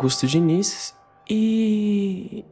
Augusto 0.00 0.26
Diniz 0.26 0.96
e 1.28 2.42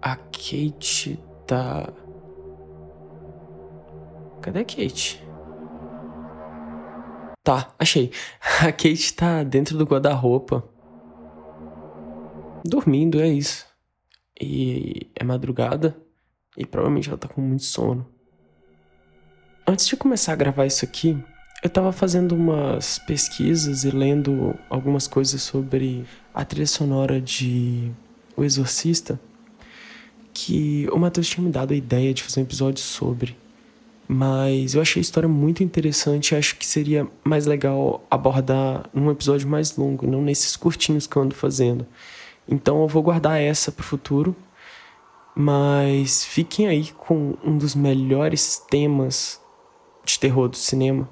a 0.00 0.14
Kate 0.14 1.18
tá. 1.44 1.92
Cadê 4.40 4.60
a 4.60 4.64
Kate? 4.64 5.26
Tá, 7.42 7.74
achei. 7.76 8.12
A 8.62 8.70
Kate 8.70 9.14
tá 9.14 9.42
dentro 9.42 9.76
do 9.76 9.84
guarda-roupa. 9.84 10.62
Dormindo, 12.64 13.20
é 13.20 13.26
isso. 13.26 13.66
E 14.40 15.10
é 15.16 15.24
madrugada. 15.24 15.96
E 16.56 16.64
provavelmente 16.64 17.08
ela 17.08 17.18
tá 17.18 17.26
com 17.26 17.40
muito 17.40 17.64
sono. 17.64 18.06
Antes 19.66 19.88
de 19.88 19.96
começar 19.96 20.34
a 20.34 20.36
gravar 20.36 20.66
isso 20.66 20.84
aqui, 20.84 21.20
eu 21.62 21.70
tava 21.70 21.92
fazendo 21.92 22.34
umas 22.34 22.98
pesquisas 22.98 23.84
e 23.84 23.90
lendo 23.90 24.54
algumas 24.68 25.06
coisas 25.06 25.42
sobre 25.42 26.04
a 26.34 26.44
trilha 26.44 26.66
sonora 26.66 27.20
de 27.20 27.90
O 28.36 28.44
Exorcista, 28.44 29.18
que 30.32 30.88
o 30.92 30.98
Matheus 30.98 31.28
tinha 31.28 31.44
me 31.44 31.50
dado 31.50 31.72
a 31.72 31.76
ideia 31.76 32.12
de 32.12 32.22
fazer 32.22 32.40
um 32.40 32.42
episódio 32.42 32.82
sobre. 32.82 33.36
Mas 34.06 34.74
eu 34.74 34.82
achei 34.82 35.00
a 35.00 35.02
história 35.02 35.28
muito 35.28 35.62
interessante 35.62 36.32
e 36.32 36.36
acho 36.36 36.56
que 36.56 36.66
seria 36.66 37.08
mais 37.24 37.46
legal 37.46 38.06
abordar 38.10 38.88
num 38.92 39.10
episódio 39.10 39.48
mais 39.48 39.76
longo, 39.76 40.06
não 40.06 40.20
nesses 40.20 40.56
curtinhos 40.56 41.06
que 41.06 41.16
eu 41.16 41.22
ando 41.22 41.34
fazendo. 41.34 41.86
Então 42.46 42.82
eu 42.82 42.88
vou 42.88 43.02
guardar 43.02 43.40
essa 43.40 43.72
pro 43.72 43.82
futuro. 43.82 44.36
Mas 45.34 46.24
fiquem 46.24 46.68
aí 46.68 46.92
com 46.92 47.34
um 47.42 47.58
dos 47.58 47.74
melhores 47.74 48.62
temas 48.70 49.40
de 50.04 50.18
terror 50.18 50.48
do 50.48 50.56
cinema, 50.56 51.08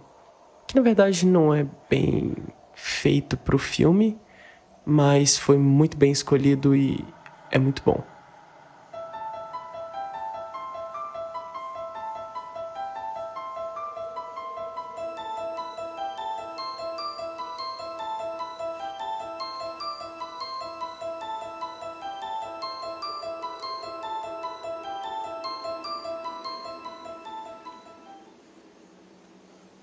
que 0.73 0.77
na 0.77 0.83
verdade 0.83 1.27
não 1.27 1.55
é 1.55 1.67
bem 1.91 2.35
feito 2.75 3.37
pro 3.37 3.59
filme, 3.59 4.19
mas 4.87 5.37
foi 5.37 5.59
muito 5.59 5.99
bem 5.99 6.11
escolhido 6.11 6.75
e 6.75 7.05
é 7.51 7.59
muito 7.59 7.83
bom. 7.85 8.03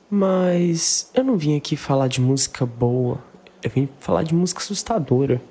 Mas 0.10 1.10
eu 1.14 1.24
não 1.24 1.38
vim 1.38 1.56
aqui 1.56 1.76
falar 1.76 2.08
de 2.08 2.20
música 2.20 2.66
boa, 2.66 3.24
eu 3.62 3.70
vim 3.70 3.88
falar 4.00 4.24
de 4.24 4.34
música 4.34 4.60
assustadora. 4.60 5.42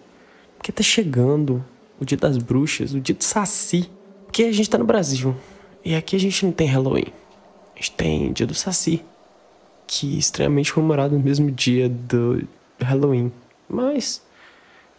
Porque 0.57 0.73
tá 0.73 0.83
chegando 0.83 1.65
o 2.01 2.05
dia 2.05 2.19
das 2.19 2.37
bruxas, 2.37 2.93
o 2.93 3.01
dia 3.01 3.15
do 3.15 3.23
saci. 3.23 3.89
Porque 4.27 4.43
a 4.43 4.53
gente 4.53 4.69
tá 4.69 4.77
no 4.77 4.85
Brasil. 4.85 5.35
E 5.85 5.95
aqui 5.95 6.17
a 6.17 6.19
gente 6.19 6.45
não 6.45 6.53
tem 6.53 6.67
Halloween. 6.67 7.13
A 7.75 7.77
gente 7.77 7.93
tem 7.93 8.33
dia 8.33 8.47
do 8.47 8.55
saci. 8.55 9.05
Que 9.87 10.17
é 10.17 10.19
extremamente 10.19 10.73
comemorado 10.73 11.17
no 11.17 11.23
mesmo 11.23 11.51
dia 11.51 11.89
do 11.89 12.47
Halloween. 12.81 13.33
Mas 13.69 14.23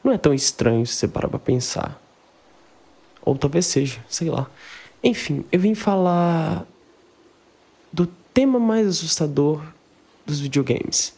não 0.03 0.13
é 0.13 0.17
tão 0.17 0.33
estranho 0.33 0.85
se 0.85 0.93
você 0.93 1.07
parar 1.07 1.27
pra 1.27 1.39
pensar. 1.39 2.02
Ou 3.21 3.37
talvez 3.37 3.65
seja, 3.65 3.99
sei 4.07 4.30
lá. 4.30 4.49
Enfim, 5.03 5.43
eu 5.52 5.59
vim 5.59 5.75
falar 5.75 6.65
tema 8.39 8.58
mais 8.58 8.88
assustador 8.88 9.61
dos 10.26 10.39
videogames. 10.39 11.14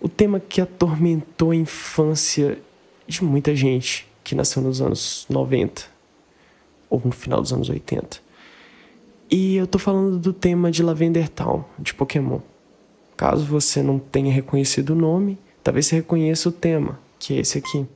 O 0.00 0.08
tema 0.08 0.40
que 0.40 0.62
atormentou 0.62 1.50
a 1.50 1.56
infância 1.56 2.58
de 3.06 3.22
muita 3.22 3.54
gente 3.54 4.08
que 4.24 4.34
nasceu 4.34 4.62
nos 4.62 4.80
anos 4.80 5.26
90 5.28 5.82
ou 6.88 7.02
no 7.04 7.12
final 7.12 7.42
dos 7.42 7.52
anos 7.52 7.68
80. 7.68 8.16
E 9.30 9.56
eu 9.56 9.66
tô 9.66 9.78
falando 9.78 10.18
do 10.18 10.32
tema 10.32 10.70
de 10.70 10.82
Lavender 10.82 11.28
Town, 11.28 11.66
de 11.78 11.92
Pokémon. 11.92 12.40
Caso 13.14 13.44
você 13.44 13.82
não 13.82 13.98
tenha 13.98 14.32
reconhecido 14.32 14.90
o 14.90 14.96
nome, 14.96 15.36
talvez 15.62 15.84
você 15.84 15.96
reconheça 15.96 16.48
o 16.48 16.52
tema, 16.52 16.98
que 17.18 17.34
é 17.34 17.40
esse 17.40 17.58
aqui. 17.58 17.86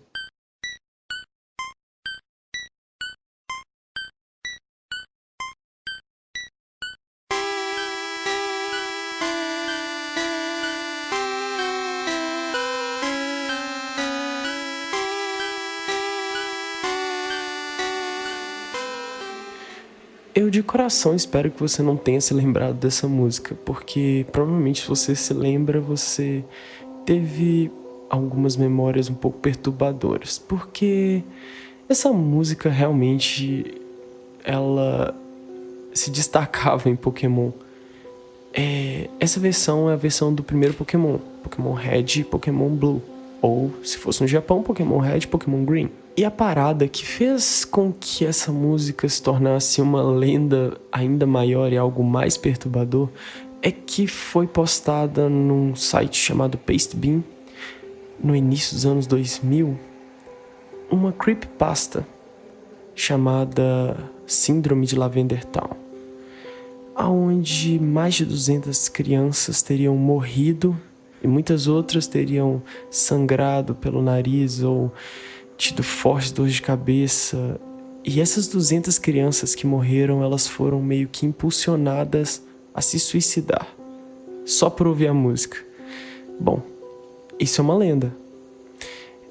Eu 20.38 20.50
de 20.50 20.62
coração 20.62 21.16
espero 21.16 21.50
que 21.50 21.58
você 21.58 21.82
não 21.82 21.96
tenha 21.96 22.20
se 22.20 22.32
lembrado 22.32 22.76
dessa 22.76 23.08
música, 23.08 23.56
porque 23.64 24.24
provavelmente 24.30 24.82
se 24.82 24.86
você 24.86 25.12
se 25.12 25.34
lembra, 25.34 25.80
você 25.80 26.44
teve 27.04 27.72
algumas 28.08 28.56
memórias 28.56 29.10
um 29.10 29.14
pouco 29.14 29.36
perturbadoras, 29.40 30.38
porque 30.38 31.24
essa 31.88 32.12
música 32.12 32.70
realmente 32.70 33.82
ela 34.44 35.12
se 35.92 36.08
destacava 36.08 36.88
em 36.88 36.94
Pokémon. 36.94 37.50
É, 38.54 39.10
essa 39.18 39.40
versão 39.40 39.90
é 39.90 39.94
a 39.94 39.96
versão 39.96 40.32
do 40.32 40.44
primeiro 40.44 40.72
Pokémon, 40.72 41.18
Pokémon 41.42 41.72
Red 41.72 42.20
e 42.20 42.22
Pokémon 42.22 42.68
Blue, 42.68 43.02
ou 43.42 43.72
se 43.82 43.98
fosse 43.98 44.20
no 44.20 44.28
Japão, 44.28 44.62
Pokémon 44.62 44.98
Red 44.98 45.18
e 45.18 45.26
Pokémon 45.26 45.64
Green. 45.64 45.90
E 46.18 46.24
a 46.24 46.32
parada 46.32 46.88
que 46.88 47.06
fez 47.06 47.64
com 47.64 47.92
que 47.92 48.26
essa 48.26 48.50
música 48.50 49.08
se 49.08 49.22
tornasse 49.22 49.80
uma 49.80 50.02
lenda 50.02 50.76
ainda 50.90 51.24
maior 51.24 51.72
e 51.72 51.76
algo 51.78 52.02
mais 52.02 52.36
perturbador 52.36 53.08
é 53.62 53.70
que 53.70 54.08
foi 54.08 54.44
postada 54.44 55.28
num 55.28 55.76
site 55.76 56.16
chamado 56.16 56.58
Pastebin 56.58 57.22
no 58.20 58.34
início 58.34 58.74
dos 58.74 58.84
anos 58.84 59.06
2000 59.06 59.78
uma 60.90 61.12
creepypasta 61.12 62.04
chamada 62.96 63.96
Síndrome 64.26 64.86
de 64.86 64.96
Lavender 64.96 65.44
Town, 65.44 65.70
aonde 66.96 67.78
mais 67.78 68.14
de 68.14 68.24
200 68.24 68.88
crianças 68.88 69.62
teriam 69.62 69.94
morrido 69.94 70.76
e 71.22 71.28
muitas 71.28 71.68
outras 71.68 72.08
teriam 72.08 72.60
sangrado 72.90 73.72
pelo 73.76 74.02
nariz 74.02 74.64
ou 74.64 74.92
tido 75.58 75.82
fortes 75.82 76.30
dores 76.30 76.54
de 76.54 76.62
cabeça. 76.62 77.60
E 78.04 78.20
essas 78.20 78.46
200 78.46 78.96
crianças 78.98 79.54
que 79.54 79.66
morreram, 79.66 80.22
elas 80.22 80.46
foram 80.46 80.80
meio 80.80 81.08
que 81.08 81.26
impulsionadas 81.26 82.40
a 82.72 82.80
se 82.80 82.98
suicidar, 82.98 83.66
só 84.46 84.70
por 84.70 84.86
ouvir 84.86 85.08
a 85.08 85.12
música. 85.14 85.58
Bom, 86.40 86.62
isso 87.38 87.60
é 87.60 87.64
uma 87.64 87.76
lenda. 87.76 88.14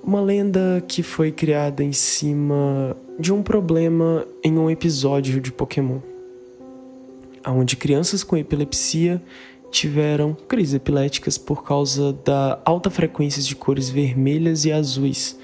Uma 0.03 0.21
lenda 0.21 0.83
que 0.87 1.01
foi 1.01 1.31
criada 1.31 1.83
em 1.83 1.93
cima 1.93 2.95
de 3.17 3.33
um 3.33 3.41
problema 3.41 4.25
em 4.43 4.57
um 4.57 4.69
episódio 4.69 5.39
de 5.41 5.51
Pokémon, 5.51 5.99
onde 7.47 7.75
crianças 7.75 8.23
com 8.23 8.37
epilepsia 8.37 9.21
tiveram 9.71 10.35
crises 10.47 10.75
epiléticas 10.75 11.37
por 11.37 11.63
causa 11.63 12.13
da 12.13 12.59
alta 12.63 12.89
frequência 12.89 13.41
de 13.41 13.55
cores 13.55 13.89
vermelhas 13.89 14.65
e 14.65 14.71
azuis 14.71 15.37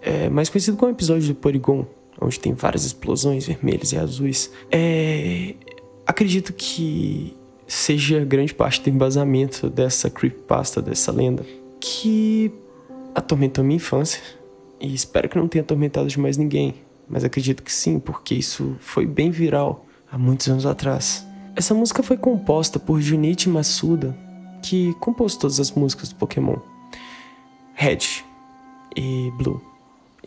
é, 0.00 0.28
mais 0.28 0.48
conhecido 0.48 0.76
como 0.76 0.92
episódio 0.92 1.28
do 1.28 1.34
Porygon, 1.34 1.86
onde 2.20 2.38
tem 2.38 2.52
várias 2.52 2.84
explosões 2.84 3.46
vermelhas 3.46 3.92
e 3.92 3.96
azuis. 3.96 4.50
É, 4.70 5.54
acredito 6.06 6.52
que 6.52 7.36
seja 7.66 8.24
grande 8.24 8.54
parte 8.54 8.82
do 8.82 8.90
embasamento 8.90 9.68
dessa 9.68 10.08
creepypasta, 10.08 10.80
dessa 10.80 11.12
lenda, 11.12 11.44
que 11.80 12.52
atormentou 13.14 13.62
minha 13.64 13.76
infância. 13.76 14.22
E 14.80 14.94
espero 14.94 15.28
que 15.28 15.36
não 15.36 15.48
tenha 15.48 15.62
atormentado 15.62 16.08
de 16.08 16.18
mais 16.18 16.36
ninguém. 16.36 16.74
Mas 17.08 17.24
acredito 17.24 17.62
que 17.62 17.72
sim, 17.72 17.98
porque 17.98 18.34
isso 18.34 18.76
foi 18.80 19.06
bem 19.06 19.30
viral 19.30 19.86
há 20.10 20.18
muitos 20.18 20.48
anos 20.48 20.66
atrás. 20.66 21.26
Essa 21.56 21.74
música 21.74 22.02
foi 22.02 22.16
composta 22.16 22.78
por 22.78 23.00
Junichi 23.00 23.48
Masuda, 23.48 24.16
que 24.62 24.94
compôs 25.00 25.36
todas 25.36 25.58
as 25.58 25.72
músicas 25.72 26.10
do 26.10 26.14
Pokémon. 26.16 26.56
Red 27.74 27.98
e 28.96 29.30
Blue 29.36 29.60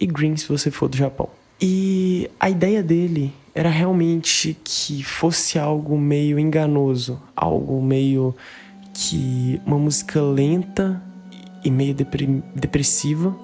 e 0.02 0.08
green 0.08 0.36
se 0.36 0.48
você 0.48 0.72
for 0.72 0.90
do 0.90 0.98
Japão. 0.98 1.30
E 1.62 2.28
a 2.40 2.50
ideia 2.50 2.82
dele 2.82 3.32
era 3.54 3.70
realmente 3.70 4.58
que 4.64 5.04
fosse 5.04 5.60
algo 5.60 5.96
meio 5.96 6.40
enganoso, 6.40 7.22
algo 7.36 7.80
meio 7.82 8.36
que 8.94 9.62
uma 9.64 9.78
música 9.78 10.20
lenta 10.20 11.02
e 11.64 11.70
meio 11.70 11.94
depressiva, 12.56 13.38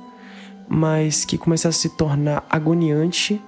mas 0.67 1.23
que 1.23 1.37
começasse 1.37 1.87
a 1.87 1.89
se 1.89 1.95
tornar 1.95 2.45
agoniante 2.49 3.39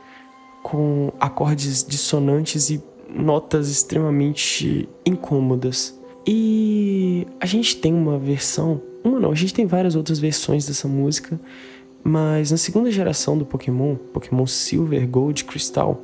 com 0.61 1.11
acordes 1.19 1.83
dissonantes 1.83 2.69
e 2.69 2.81
notas 3.09 3.69
extremamente 3.69 4.87
incômodas. 5.03 5.99
E 6.27 7.25
a 7.39 7.47
gente 7.47 7.77
tem 7.77 7.91
uma 7.91 8.19
versão, 8.19 8.81
uma 9.03 9.19
não, 9.19 9.31
a 9.31 9.35
gente 9.35 9.53
tem 9.53 9.65
várias 9.65 9.95
outras 9.95 10.19
versões 10.19 10.67
dessa 10.67 10.87
música 10.87 11.39
Mas 12.03 12.51
na 12.51 12.57
segunda 12.57 12.91
geração 12.91 13.37
do 13.37 13.45
Pokémon, 13.45 13.95
Pokémon 14.13 14.45
Silver, 14.45 15.07
Gold, 15.07 15.43
Crystal, 15.43 15.99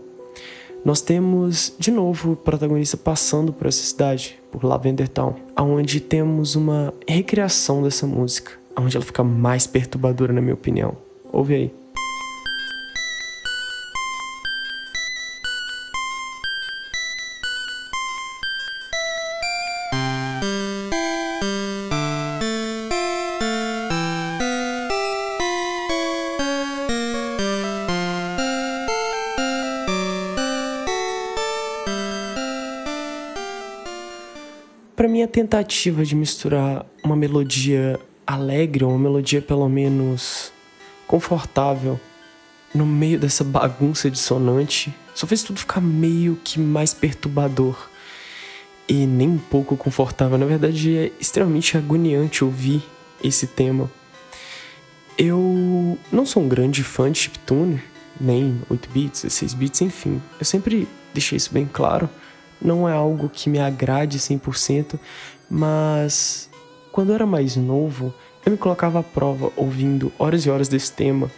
nós 0.84 1.02
temos 1.02 1.74
de 1.80 1.90
novo 1.90 2.34
o 2.34 2.36
protagonista 2.36 2.96
passando 2.96 3.52
por 3.52 3.66
essa 3.66 3.82
cidade, 3.82 4.40
por 4.52 4.64
Lavender 4.64 5.08
Town, 5.08 5.36
onde 5.58 6.00
temos 6.00 6.56
uma 6.56 6.94
recriação 7.08 7.82
dessa 7.82 8.06
música, 8.06 8.52
onde 8.78 8.96
ela 8.96 9.06
fica 9.06 9.24
mais 9.24 9.66
perturbadora 9.66 10.32
na 10.32 10.42
minha 10.42 10.54
opinião. 10.54 10.96
Ouve 11.32 11.56
aí. 11.56 11.85
Para 34.96 35.08
mim 35.08 35.22
a 35.22 35.28
tentativa 35.28 36.06
de 36.06 36.16
misturar 36.16 36.86
uma 37.04 37.16
melodia 37.16 38.00
alegre, 38.26 38.84
uma 38.84 38.98
melodia 38.98 39.42
pelo 39.42 39.68
menos 39.68 40.52
confortável 41.06 42.00
no 42.74 42.86
meio 42.86 43.20
dessa 43.20 43.44
bagunça 43.44 44.10
dissonante, 44.10 44.94
só 45.14 45.28
fez 45.28 45.44
tudo 45.44 45.60
ficar 45.60 45.82
meio 45.82 46.38
que 46.44 46.60
mais 46.60 46.94
perturbador 46.94 47.90
e 48.88 49.06
nem 49.06 49.30
um 49.30 49.38
pouco 49.38 49.78
confortável. 49.78 50.38
Na 50.38 50.46
verdade, 50.46 50.98
é 50.98 51.12
extremamente 51.20 51.78
agoniante 51.78 52.44
ouvir 52.44 52.84
esse 53.24 53.48
tema. 53.48 53.90
Eu 55.18 55.98
não 56.12 56.26
sou 56.26 56.44
um 56.44 56.50
grande 56.50 56.84
fã 56.84 57.10
de 57.10 57.20
chiptune, 57.20 57.82
nem 58.20 58.62
8 58.70 58.90
bits, 58.90 59.22
16 59.24 59.54
bits, 59.54 59.82
enfim. 59.82 60.22
Eu 60.38 60.46
sempre 60.46 60.88
deixei 61.14 61.38
isso 61.38 61.54
bem 61.54 61.66
claro 61.72 62.10
não 62.62 62.88
é 62.88 62.94
algo 62.94 63.30
que 63.30 63.50
me 63.50 63.60
agrade 63.60 64.20
100%, 64.20 65.00
mas 65.50 66.50
quando 66.92 67.10
eu 67.10 67.16
era 67.16 67.26
mais 67.26 67.56
novo, 67.56 68.14
eu 68.46 68.52
me 68.52 68.58
colocava 68.58 69.00
à 69.00 69.04
prova 69.04 69.52
ouvindo 69.56 70.12
horas 70.18 70.46
e 70.46 70.50
horas 70.50 70.68
desse 70.68 70.92
tema. 70.92 71.30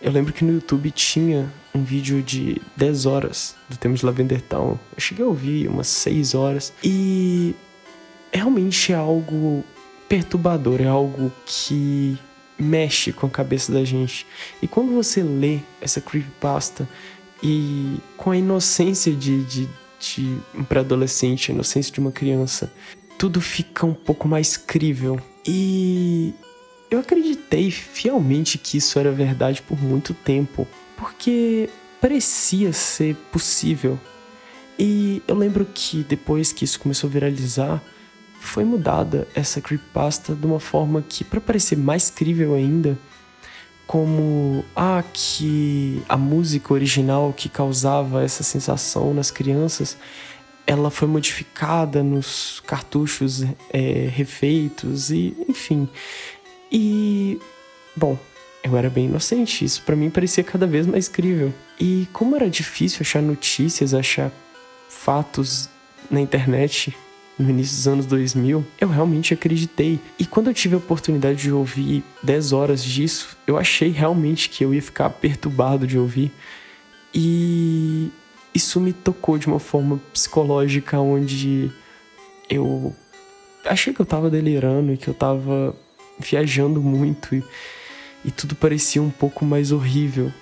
Eu 0.00 0.12
lembro 0.12 0.32
que 0.32 0.44
no 0.44 0.52
YouTube 0.52 0.90
tinha 0.90 1.50
um 1.74 1.82
vídeo 1.82 2.22
de 2.22 2.60
10 2.76 3.06
horas 3.06 3.56
do 3.68 3.76
tema 3.76 3.94
de 3.94 4.04
Lavender 4.04 4.40
Town. 4.42 4.78
Eu 4.94 5.00
cheguei 5.00 5.24
a 5.24 5.28
ouvir 5.28 5.66
umas 5.66 5.88
6 5.88 6.34
horas 6.34 6.72
e 6.82 7.54
realmente 8.32 8.92
é 8.92 8.96
algo 8.96 9.64
perturbador, 10.08 10.80
é 10.80 10.86
algo 10.86 11.32
que 11.46 12.18
mexe 12.58 13.12
com 13.12 13.26
a 13.26 13.30
cabeça 13.30 13.72
da 13.72 13.84
gente. 13.84 14.26
E 14.62 14.68
quando 14.68 14.92
você 14.92 15.22
lê 15.22 15.60
essa 15.80 16.00
creepypasta 16.00 16.88
e 17.42 17.98
com 18.16 18.30
a 18.30 18.36
inocência 18.36 19.12
de, 19.12 19.44
de 19.44 19.68
de 20.04 20.38
um 20.54 20.64
pré-adolescente, 20.64 21.50
a 21.50 21.54
inocência 21.54 21.92
de 21.92 22.00
uma 22.00 22.12
criança, 22.12 22.72
tudo 23.18 23.40
fica 23.40 23.86
um 23.86 23.94
pouco 23.94 24.28
mais 24.28 24.56
crível. 24.56 25.20
E 25.46 26.34
eu 26.90 27.00
acreditei 27.00 27.70
fielmente 27.70 28.58
que 28.58 28.76
isso 28.78 28.98
era 28.98 29.10
verdade 29.10 29.62
por 29.62 29.80
muito 29.82 30.12
tempo, 30.12 30.66
porque 30.96 31.68
parecia 32.00 32.72
ser 32.72 33.16
possível. 33.32 33.98
E 34.78 35.22
eu 35.26 35.36
lembro 35.36 35.66
que 35.72 36.02
depois 36.02 36.52
que 36.52 36.64
isso 36.64 36.80
começou 36.80 37.08
a 37.08 37.12
viralizar, 37.12 37.82
foi 38.40 38.64
mudada 38.64 39.26
essa 39.34 39.60
creepypasta 39.60 40.34
de 40.34 40.44
uma 40.44 40.60
forma 40.60 41.02
que, 41.08 41.24
para 41.24 41.40
parecer 41.40 41.76
mais 41.76 42.10
crível 42.10 42.54
ainda, 42.54 42.98
como 43.86 44.64
ah, 44.74 45.04
que 45.12 46.02
a 46.08 46.16
música 46.16 46.72
original 46.72 47.32
que 47.36 47.48
causava 47.48 48.22
essa 48.22 48.42
sensação 48.42 49.12
nas 49.12 49.30
crianças 49.30 49.96
ela 50.66 50.90
foi 50.90 51.06
modificada 51.06 52.02
nos 52.02 52.60
cartuchos 52.66 53.42
é, 53.70 54.08
refeitos 54.10 55.10
e 55.10 55.36
enfim. 55.48 55.88
E 56.72 57.38
bom 57.94 58.18
eu 58.62 58.76
era 58.76 58.88
bem 58.88 59.04
inocente 59.04 59.64
isso 59.64 59.82
para 59.82 59.94
mim 59.94 60.08
parecia 60.08 60.42
cada 60.42 60.66
vez 60.66 60.86
mais 60.86 61.06
crível. 61.06 61.52
E 61.78 62.08
como 62.12 62.34
era 62.34 62.48
difícil 62.48 63.00
achar 63.02 63.20
notícias 63.20 63.92
achar 63.92 64.32
fatos 64.88 65.68
na 66.10 66.20
internet 66.20 66.96
no 67.38 67.50
início 67.50 67.76
dos 67.76 67.88
anos 67.88 68.06
2000, 68.06 68.64
eu 68.80 68.88
realmente 68.88 69.34
acreditei. 69.34 69.98
E 70.18 70.24
quando 70.24 70.48
eu 70.48 70.54
tive 70.54 70.74
a 70.74 70.78
oportunidade 70.78 71.42
de 71.42 71.52
ouvir 71.52 72.04
10 72.22 72.52
horas 72.52 72.84
disso, 72.84 73.36
eu 73.46 73.58
achei 73.58 73.90
realmente 73.90 74.48
que 74.48 74.64
eu 74.64 74.72
ia 74.72 74.82
ficar 74.82 75.10
perturbado 75.10 75.86
de 75.86 75.98
ouvir. 75.98 76.32
E 77.12 78.10
isso 78.54 78.80
me 78.80 78.92
tocou 78.92 79.36
de 79.36 79.46
uma 79.46 79.58
forma 79.58 80.00
psicológica 80.12 80.98
onde 81.00 81.70
eu 82.48 82.94
achei 83.64 83.92
que 83.92 84.00
eu 84.00 84.06
tava 84.06 84.30
delirando 84.30 84.92
e 84.92 84.96
que 84.96 85.08
eu 85.08 85.14
tava 85.14 85.74
viajando 86.18 86.80
muito 86.80 87.34
e, 87.34 87.42
e 88.24 88.30
tudo 88.30 88.54
parecia 88.54 89.02
um 89.02 89.10
pouco 89.10 89.44
mais 89.44 89.72
horrível. 89.72 90.32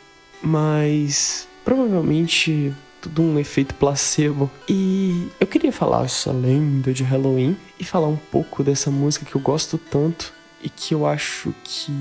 Mas 0.42 1.48
provavelmente 1.64 2.72
tudo 3.02 3.20
um 3.20 3.38
efeito 3.38 3.75
placebo. 3.75 4.50
E 4.69 5.28
eu 5.40 5.46
queria 5.46 5.72
falar 5.72 6.04
essa 6.04 6.32
lenda 6.32 6.93
de 6.93 7.02
Halloween 7.02 7.56
e 7.78 7.84
falar 7.84 8.06
um 8.06 8.16
pouco 8.16 8.62
dessa 8.62 8.90
música 8.90 9.26
que 9.26 9.34
eu 9.34 9.40
gosto 9.40 9.76
tanto 9.76 10.32
e 10.62 10.69
que 10.69 10.94
eu 10.94 11.04
acho 11.04 11.52
que 11.64 11.93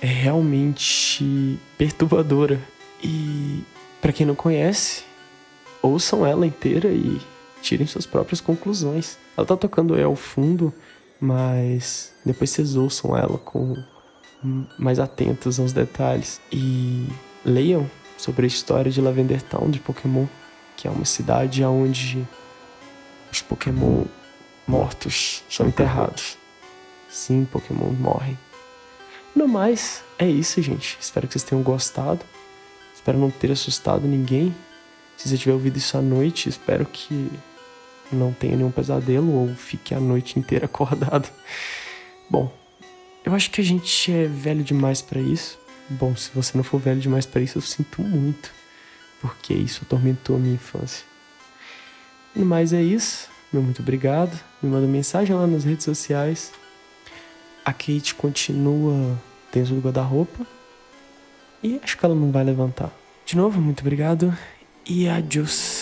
é 0.00 0.06
realmente 0.06 1.58
perturbadora. 1.76 2.58
E 3.02 3.62
para 4.00 4.12
quem 4.12 4.26
não 4.26 4.34
conhece, 4.34 5.04
ouçam 5.82 6.26
ela 6.26 6.46
inteira 6.46 6.88
e 6.88 7.20
tirem 7.60 7.86
suas 7.86 8.06
próprias 8.06 8.40
conclusões. 8.40 9.18
Ela 9.36 9.46
tá 9.46 9.56
tocando 9.56 9.94
aí 9.94 10.02
ao 10.02 10.16
fundo, 10.16 10.72
mas 11.20 12.12
depois 12.24 12.50
vocês 12.50 12.76
ouçam 12.76 13.16
ela 13.16 13.36
com 13.36 13.76
mais 14.78 14.98
atentos 14.98 15.58
aos 15.58 15.72
detalhes 15.72 16.40
e 16.52 17.06
leiam 17.44 17.90
sobre 18.16 18.44
a 18.44 18.46
história 18.46 18.90
de 18.90 19.00
Lavender 19.00 19.42
Town 19.42 19.70
de 19.70 19.78
Pokémon, 19.78 20.26
que 20.76 20.88
é 20.88 20.90
uma 20.90 21.04
cidade 21.04 21.64
onde 21.64 22.26
os 23.30 23.42
Pokémon 23.42 24.04
mortos 24.66 25.42
são 25.48 25.66
enterrados. 25.66 26.36
Sim, 27.08 27.44
Pokémon 27.44 27.90
morrem. 27.90 28.38
No 29.34 29.48
mais, 29.48 30.02
é 30.18 30.28
isso, 30.28 30.62
gente. 30.62 30.96
Espero 31.00 31.26
que 31.26 31.32
vocês 31.32 31.42
tenham 31.42 31.62
gostado. 31.62 32.24
Espero 32.94 33.18
não 33.18 33.30
ter 33.30 33.50
assustado 33.50 34.06
ninguém. 34.06 34.54
Se 35.16 35.28
você 35.28 35.36
tiver 35.36 35.52
ouvido 35.52 35.76
isso 35.76 35.96
à 35.96 36.02
noite, 36.02 36.48
espero 36.48 36.86
que 36.86 37.30
não 38.12 38.32
tenha 38.32 38.56
nenhum 38.56 38.70
pesadelo 38.70 39.32
ou 39.32 39.54
fique 39.54 39.94
a 39.94 40.00
noite 40.00 40.38
inteira 40.38 40.66
acordado. 40.66 41.28
Bom, 42.28 42.52
eu 43.24 43.34
acho 43.34 43.50
que 43.50 43.60
a 43.60 43.64
gente 43.64 44.12
é 44.12 44.26
velho 44.26 44.62
demais 44.62 45.02
para 45.02 45.20
isso. 45.20 45.58
Bom, 45.88 46.16
se 46.16 46.30
você 46.34 46.56
não 46.56 46.64
for 46.64 46.80
velho 46.80 47.00
demais 47.00 47.26
para 47.26 47.40
isso, 47.40 47.58
eu 47.58 47.62
sinto 47.62 48.02
muito, 48.02 48.50
porque 49.20 49.52
isso 49.52 49.82
atormentou 49.84 50.36
a 50.36 50.38
minha 50.38 50.54
infância. 50.54 51.04
E 52.34 52.40
mais 52.40 52.72
é 52.72 52.82
isso. 52.82 53.28
Meu 53.52 53.62
muito 53.62 53.82
obrigado. 53.82 54.38
Me 54.62 54.68
manda 54.70 54.86
mensagem 54.86 55.34
lá 55.34 55.46
nas 55.46 55.64
redes 55.64 55.84
sociais. 55.84 56.52
A 57.64 57.72
Kate 57.72 58.14
continua 58.14 59.16
dentro 59.52 59.74
do 59.74 59.80
guarda-roupa. 59.80 60.44
E 61.62 61.80
acho 61.82 61.96
que 61.96 62.04
ela 62.04 62.14
não 62.14 62.32
vai 62.32 62.44
levantar. 62.44 62.90
De 63.24 63.36
novo, 63.36 63.60
muito 63.60 63.80
obrigado 63.80 64.36
e 64.84 65.08
adiós. 65.08 65.73